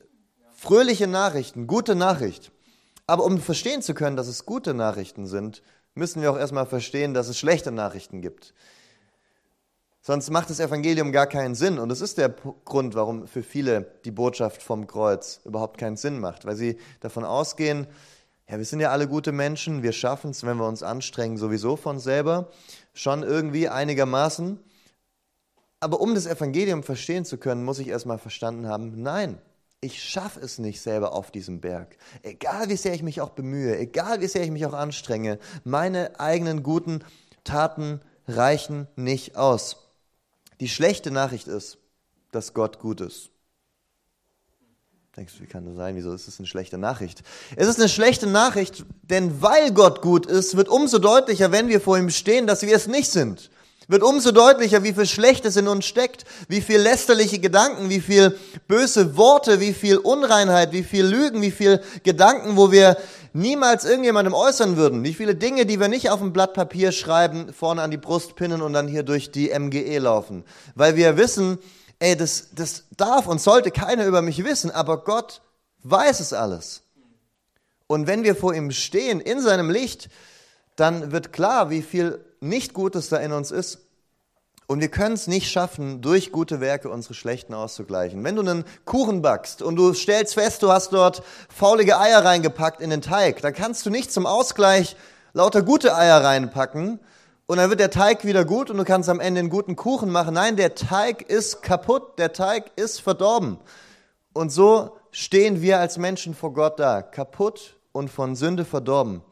[0.55, 2.53] fröhliche Nachrichten, gute Nachricht.
[3.07, 5.63] Aber um verstehen zu können, dass es gute Nachrichten sind,
[5.95, 8.55] müssen wir auch erstmal verstehen, dass es schlechte Nachrichten gibt.
[10.09, 11.79] Sonst macht das Evangelium gar keinen Sinn.
[11.79, 12.31] Und das ist der
[12.64, 16.47] Grund, warum für viele die Botschaft vom Kreuz überhaupt keinen Sinn macht.
[16.47, 17.87] Weil sie davon ausgehen,
[18.49, 21.77] ja, wir sind ja alle gute Menschen, wir schaffen es, wenn wir uns anstrengen, sowieso
[21.77, 22.49] von selber,
[22.94, 24.59] schon irgendwie einigermaßen.
[25.81, 29.37] Aber um das Evangelium verstehen zu können, muss ich erstmal verstanden haben, nein,
[29.83, 31.99] ich schaffe es nicht selber auf diesem Berg.
[32.23, 36.18] Egal wie sehr ich mich auch bemühe, egal wie sehr ich mich auch anstrenge, meine
[36.18, 37.05] eigenen guten
[37.44, 39.85] Taten reichen nicht aus.
[40.61, 41.79] Die schlechte Nachricht ist,
[42.33, 43.31] dass Gott gut ist.
[45.16, 45.97] Denkst du, wie kann das sein?
[45.97, 47.23] Wieso ist es eine schlechte Nachricht?
[47.57, 51.81] Es ist eine schlechte Nachricht, denn weil Gott gut ist, wird umso deutlicher, wenn wir
[51.81, 53.51] vor ihm stehen, dass wir es nicht sind.
[53.88, 58.38] Wird umso deutlicher, wie viel Schlechtes in uns steckt, wie viel lästerliche Gedanken, wie viel
[58.68, 62.99] böse Worte, wie viel Unreinheit, wie viel Lügen, wie viel Gedanken, wo wir
[63.38, 65.05] niemals irgendjemandem äußern würden.
[65.05, 68.37] Wie viele Dinge, die wir nicht auf ein Blatt Papier schreiben, vorne an die Brust
[68.37, 70.44] pinnen und dann hier durch die MGE laufen.
[70.74, 71.59] Weil wir wissen,
[71.98, 75.40] ey, das, das darf und sollte keiner über mich wissen, aber Gott
[75.85, 76.83] weiß es alles.
[77.87, 80.09] Und wenn wir vor ihm stehen, in seinem Licht,
[80.77, 83.88] dann wird klar, wie viel nicht Gutes da in uns ist
[84.69, 88.23] und wir können es nicht schaffen, durch gute Werke unsere schlechten auszugleichen.
[88.23, 92.83] Wenn du einen Kuchen backst und du stellst fest, du hast dort faulige Eier reingepackt
[92.83, 94.95] in den Teig, dann kannst du nicht zum Ausgleich
[95.33, 97.01] lauter gute Eier reinpacken
[97.47, 100.11] und dann wird der Teig wieder gut und du kannst am Ende einen guten Kuchen
[100.11, 100.35] machen.
[100.35, 103.57] Nein, der Teig ist kaputt, der Teig ist verdorben.
[104.35, 109.23] Und so stehen wir als Menschen vor Gott da, kaputt und von Sünde verdorben.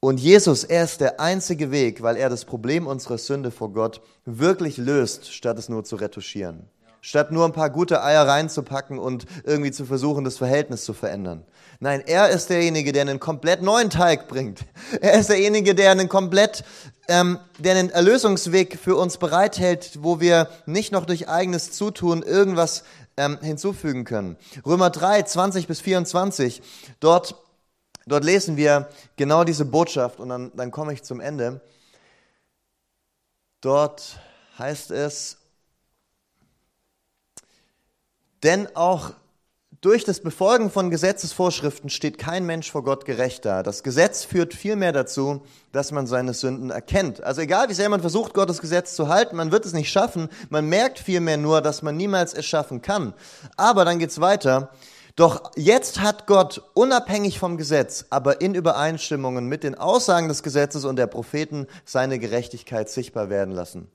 [0.00, 4.00] Und Jesus, er ist der einzige Weg, weil er das Problem unserer Sünde vor Gott
[4.24, 6.68] wirklich löst, statt es nur zu retuschieren.
[7.00, 11.44] Statt nur ein paar gute Eier reinzupacken und irgendwie zu versuchen, das Verhältnis zu verändern.
[11.80, 14.60] Nein, er ist derjenige, der einen komplett neuen Teig bringt.
[15.00, 16.64] Er ist derjenige, der einen komplett,
[17.08, 22.84] ähm, der einen Erlösungsweg für uns bereithält, wo wir nicht noch durch eigenes Zutun irgendwas
[23.16, 24.36] ähm, hinzufügen können.
[24.64, 26.62] Römer 3, 20 bis 24,
[27.00, 27.34] dort
[28.08, 31.60] Dort lesen wir genau diese Botschaft und dann, dann komme ich zum Ende.
[33.60, 34.18] Dort
[34.58, 35.38] heißt es,
[38.42, 39.12] denn auch
[39.80, 43.62] durch das Befolgen von Gesetzesvorschriften steht kein Mensch vor Gott gerecht da.
[43.62, 47.22] Das Gesetz führt vielmehr dazu, dass man seine Sünden erkennt.
[47.22, 50.28] Also egal, wie sehr man versucht, Gottes Gesetz zu halten, man wird es nicht schaffen.
[50.50, 53.14] Man merkt vielmehr nur, dass man niemals es schaffen kann.
[53.56, 54.70] Aber dann geht's weiter.
[55.18, 60.84] Doch jetzt hat Gott unabhängig vom Gesetz, aber in Übereinstimmungen mit den Aussagen des Gesetzes
[60.84, 63.90] und der Propheten seine Gerechtigkeit sichtbar werden lassen.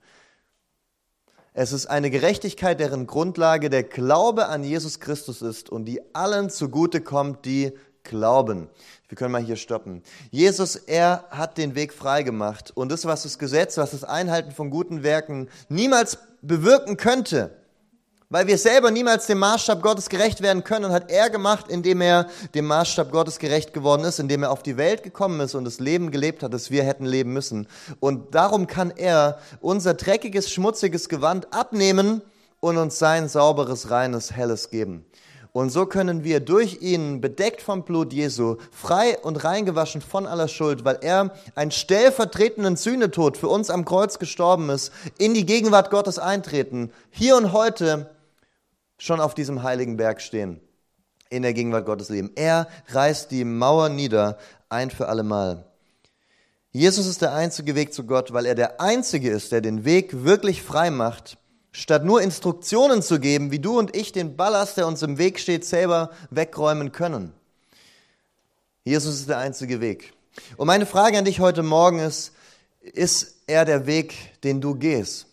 [1.54, 6.50] Es ist eine Gerechtigkeit, deren Grundlage der Glaube an Jesus Christus ist und die allen
[6.50, 7.72] zugute kommt, die
[8.04, 8.68] glauben.
[9.08, 10.04] Wir können mal hier stoppen.
[10.30, 14.52] Jesus, er hat den Weg frei gemacht und das, was das Gesetz, was das Einhalten
[14.52, 17.63] von guten Werken niemals bewirken könnte,
[18.34, 22.26] weil wir selber niemals dem Maßstab Gottes gerecht werden können, hat er gemacht, indem er
[22.56, 25.80] dem Maßstab Gottes gerecht geworden ist, indem er auf die Welt gekommen ist und das
[25.80, 27.68] Leben gelebt hat, das wir hätten leben müssen.
[28.00, 32.24] Und darum kann er unser dreckiges, schmutziges Gewand abnehmen
[32.60, 35.06] und uns sein sauberes, reines, helles geben.
[35.52, 40.48] Und so können wir durch ihn, bedeckt vom Blut Jesu, frei und reingewaschen von aller
[40.48, 45.92] Schuld, weil er einen stellvertretenden Sühnetod für uns am Kreuz gestorben ist, in die Gegenwart
[45.92, 48.10] Gottes eintreten, hier und heute
[49.04, 50.62] schon auf diesem heiligen Berg stehen,
[51.30, 52.32] in der Gegenwart Gottes leben.
[52.36, 54.38] Er reißt die Mauer nieder,
[54.70, 55.66] ein für allemal.
[56.72, 60.24] Jesus ist der einzige Weg zu Gott, weil er der einzige ist, der den Weg
[60.24, 61.38] wirklich frei macht,
[61.74, 65.38] statt nur Instruktionen zu geben, wie du und ich den Ballast, der uns im Weg
[65.38, 67.34] steht, selber wegräumen können.
[68.86, 70.14] Jesus ist der einzige Weg.
[70.56, 72.32] Und meine Frage an dich heute Morgen ist,
[72.80, 75.28] ist er der Weg, den du gehst?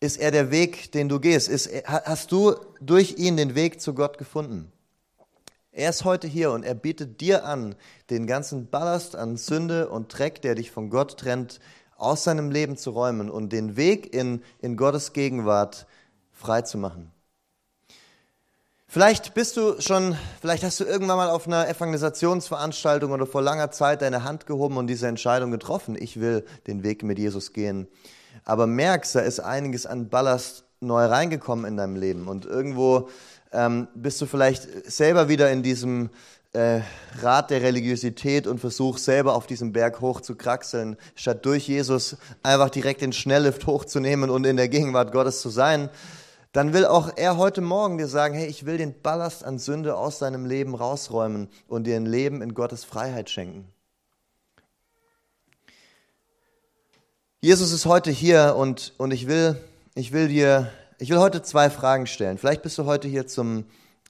[0.00, 1.48] Ist er der Weg, den du gehst?
[1.48, 4.70] Ist, hast du durch ihn den Weg zu Gott gefunden?
[5.72, 7.74] Er ist heute hier und er bietet dir an,
[8.08, 11.58] den ganzen Ballast an Sünde und Dreck, der dich von Gott trennt,
[11.96, 15.86] aus seinem Leben zu räumen und den Weg in, in Gottes Gegenwart
[16.32, 17.10] frei zu machen.
[18.86, 23.72] Vielleicht bist du schon, vielleicht hast du irgendwann mal auf einer Evangelisationsveranstaltung oder vor langer
[23.72, 25.96] Zeit deine Hand gehoben und diese Entscheidung getroffen.
[25.98, 27.88] Ich will den Weg mit Jesus gehen
[28.44, 33.08] aber merkst, da ist einiges an Ballast neu reingekommen in deinem Leben und irgendwo
[33.52, 36.10] ähm, bist du vielleicht selber wieder in diesem
[36.52, 36.80] äh,
[37.20, 42.16] Rat der Religiosität und versuchst selber auf diesem Berg hoch zu kraxeln, statt durch Jesus
[42.42, 45.90] einfach direkt den Schnelllift hochzunehmen und in der Gegenwart Gottes zu sein,
[46.52, 49.96] dann will auch er heute Morgen dir sagen, hey, ich will den Ballast an Sünde
[49.96, 53.66] aus deinem Leben rausräumen und dir ein Leben in Gottes Freiheit schenken.
[57.40, 59.54] Jesus ist heute hier und, und ich, will,
[59.94, 62.36] ich, will dir, ich will heute zwei Fragen stellen.
[62.36, 63.66] Vielleicht bist du heute hier zum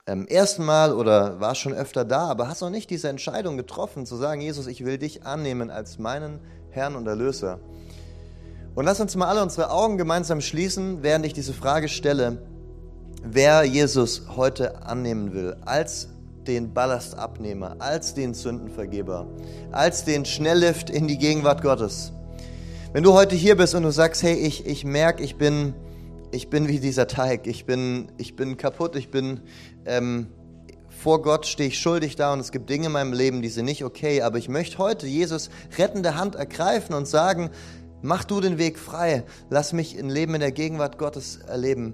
[0.07, 4.07] ähm, ersten Mal oder warst schon öfter da, aber hast noch nicht diese Entscheidung getroffen,
[4.07, 6.39] zu sagen, Jesus, ich will dich annehmen als meinen
[6.71, 7.59] Herrn und Erlöser.
[8.73, 12.41] Und lass uns mal alle unsere Augen gemeinsam schließen, während ich diese Frage stelle,
[13.21, 16.09] wer Jesus heute annehmen will, als
[16.47, 19.27] den Ballastabnehmer, als den Sündenvergeber,
[19.71, 22.11] als den Schnelllift in die Gegenwart Gottes.
[22.91, 25.75] Wenn du heute hier bist und du sagst, hey, ich, ich merke, ich bin,
[26.31, 29.41] ich bin wie dieser Teig, ich bin, ich bin kaputt, ich bin,
[29.85, 30.25] ähm,
[30.89, 33.65] vor Gott stehe ich schuldig da und es gibt Dinge in meinem Leben, die sind
[33.65, 37.51] nicht okay, aber ich möchte heute Jesus rettende Hand ergreifen und sagen,
[38.01, 41.93] mach du den Weg frei, lass mich ein Leben in der Gegenwart Gottes erleben.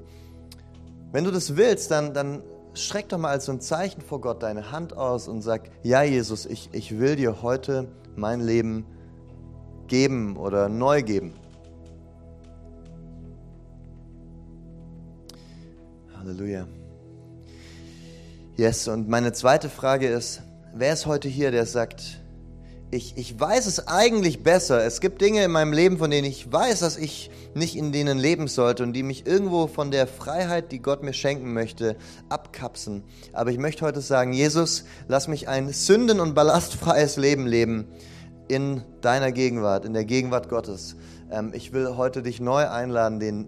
[1.11, 2.41] Wenn du das willst, dann, dann
[2.73, 6.03] streck doch mal als so ein Zeichen vor Gott deine Hand aus und sag, ja
[6.03, 8.85] Jesus, ich, ich will dir heute mein Leben
[9.87, 11.33] geben oder neu geben.
[16.17, 16.67] Halleluja.
[18.57, 20.41] Yes, und meine zweite Frage ist,
[20.73, 22.21] wer ist heute hier, der sagt,
[22.91, 24.85] ich, ich weiß es eigentlich besser.
[24.85, 28.17] Es gibt Dinge in meinem Leben, von denen ich weiß, dass ich nicht in denen
[28.17, 31.97] leben sollte und die mich irgendwo von der Freiheit, die Gott mir schenken möchte,
[32.29, 33.03] abkapsen.
[33.33, 37.87] Aber ich möchte heute sagen, Jesus, lass mich ein sünden- und ballastfreies Leben leben
[38.47, 40.95] in deiner Gegenwart, in der Gegenwart Gottes.
[41.31, 43.47] Ähm, ich will heute dich neu einladen, den,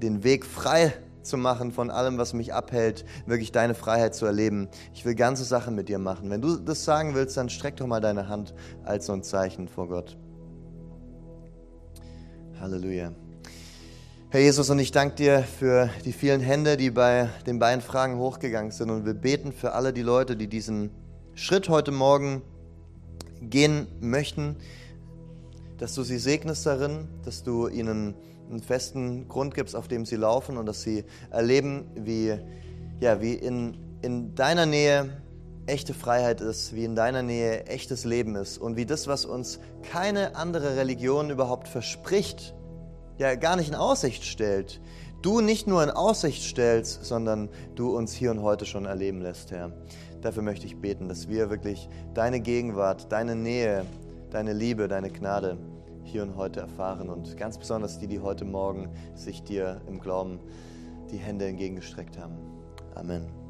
[0.00, 4.68] den Weg frei zu machen von allem, was mich abhält, wirklich deine Freiheit zu erleben.
[4.92, 6.30] Ich will ganze Sachen mit dir machen.
[6.30, 9.68] Wenn du das sagen willst, dann streck doch mal deine Hand als so ein Zeichen
[9.68, 10.16] vor Gott.
[12.60, 13.12] Halleluja.
[14.30, 18.18] Herr Jesus, und ich danke dir für die vielen Hände, die bei den beiden Fragen
[18.18, 18.90] hochgegangen sind.
[18.90, 20.90] Und wir beten für alle die Leute, die diesen
[21.34, 22.42] Schritt heute Morgen
[23.50, 24.56] gehen möchten,
[25.78, 28.14] dass du sie segnest darin, dass du ihnen
[28.50, 32.38] einen festen Grund gibst, auf dem sie laufen und dass sie erleben, wie,
[33.00, 35.10] ja, wie in, in deiner Nähe
[35.66, 39.60] echte Freiheit ist, wie in deiner Nähe echtes Leben ist und wie das, was uns
[39.90, 42.54] keine andere Religion überhaupt verspricht,
[43.18, 44.80] ja gar nicht in Aussicht stellt,
[45.22, 49.52] du nicht nur in Aussicht stellst, sondern du uns hier und heute schon erleben lässt,
[49.52, 49.72] Herr.
[50.22, 53.84] Dafür möchte ich beten, dass wir wirklich deine Gegenwart, deine Nähe,
[54.30, 55.58] deine Liebe, deine Gnade
[56.04, 60.40] hier und heute erfahren und ganz besonders die, die heute Morgen sich dir im Glauben
[61.10, 62.36] die Hände entgegengestreckt haben.
[62.94, 63.41] Amen.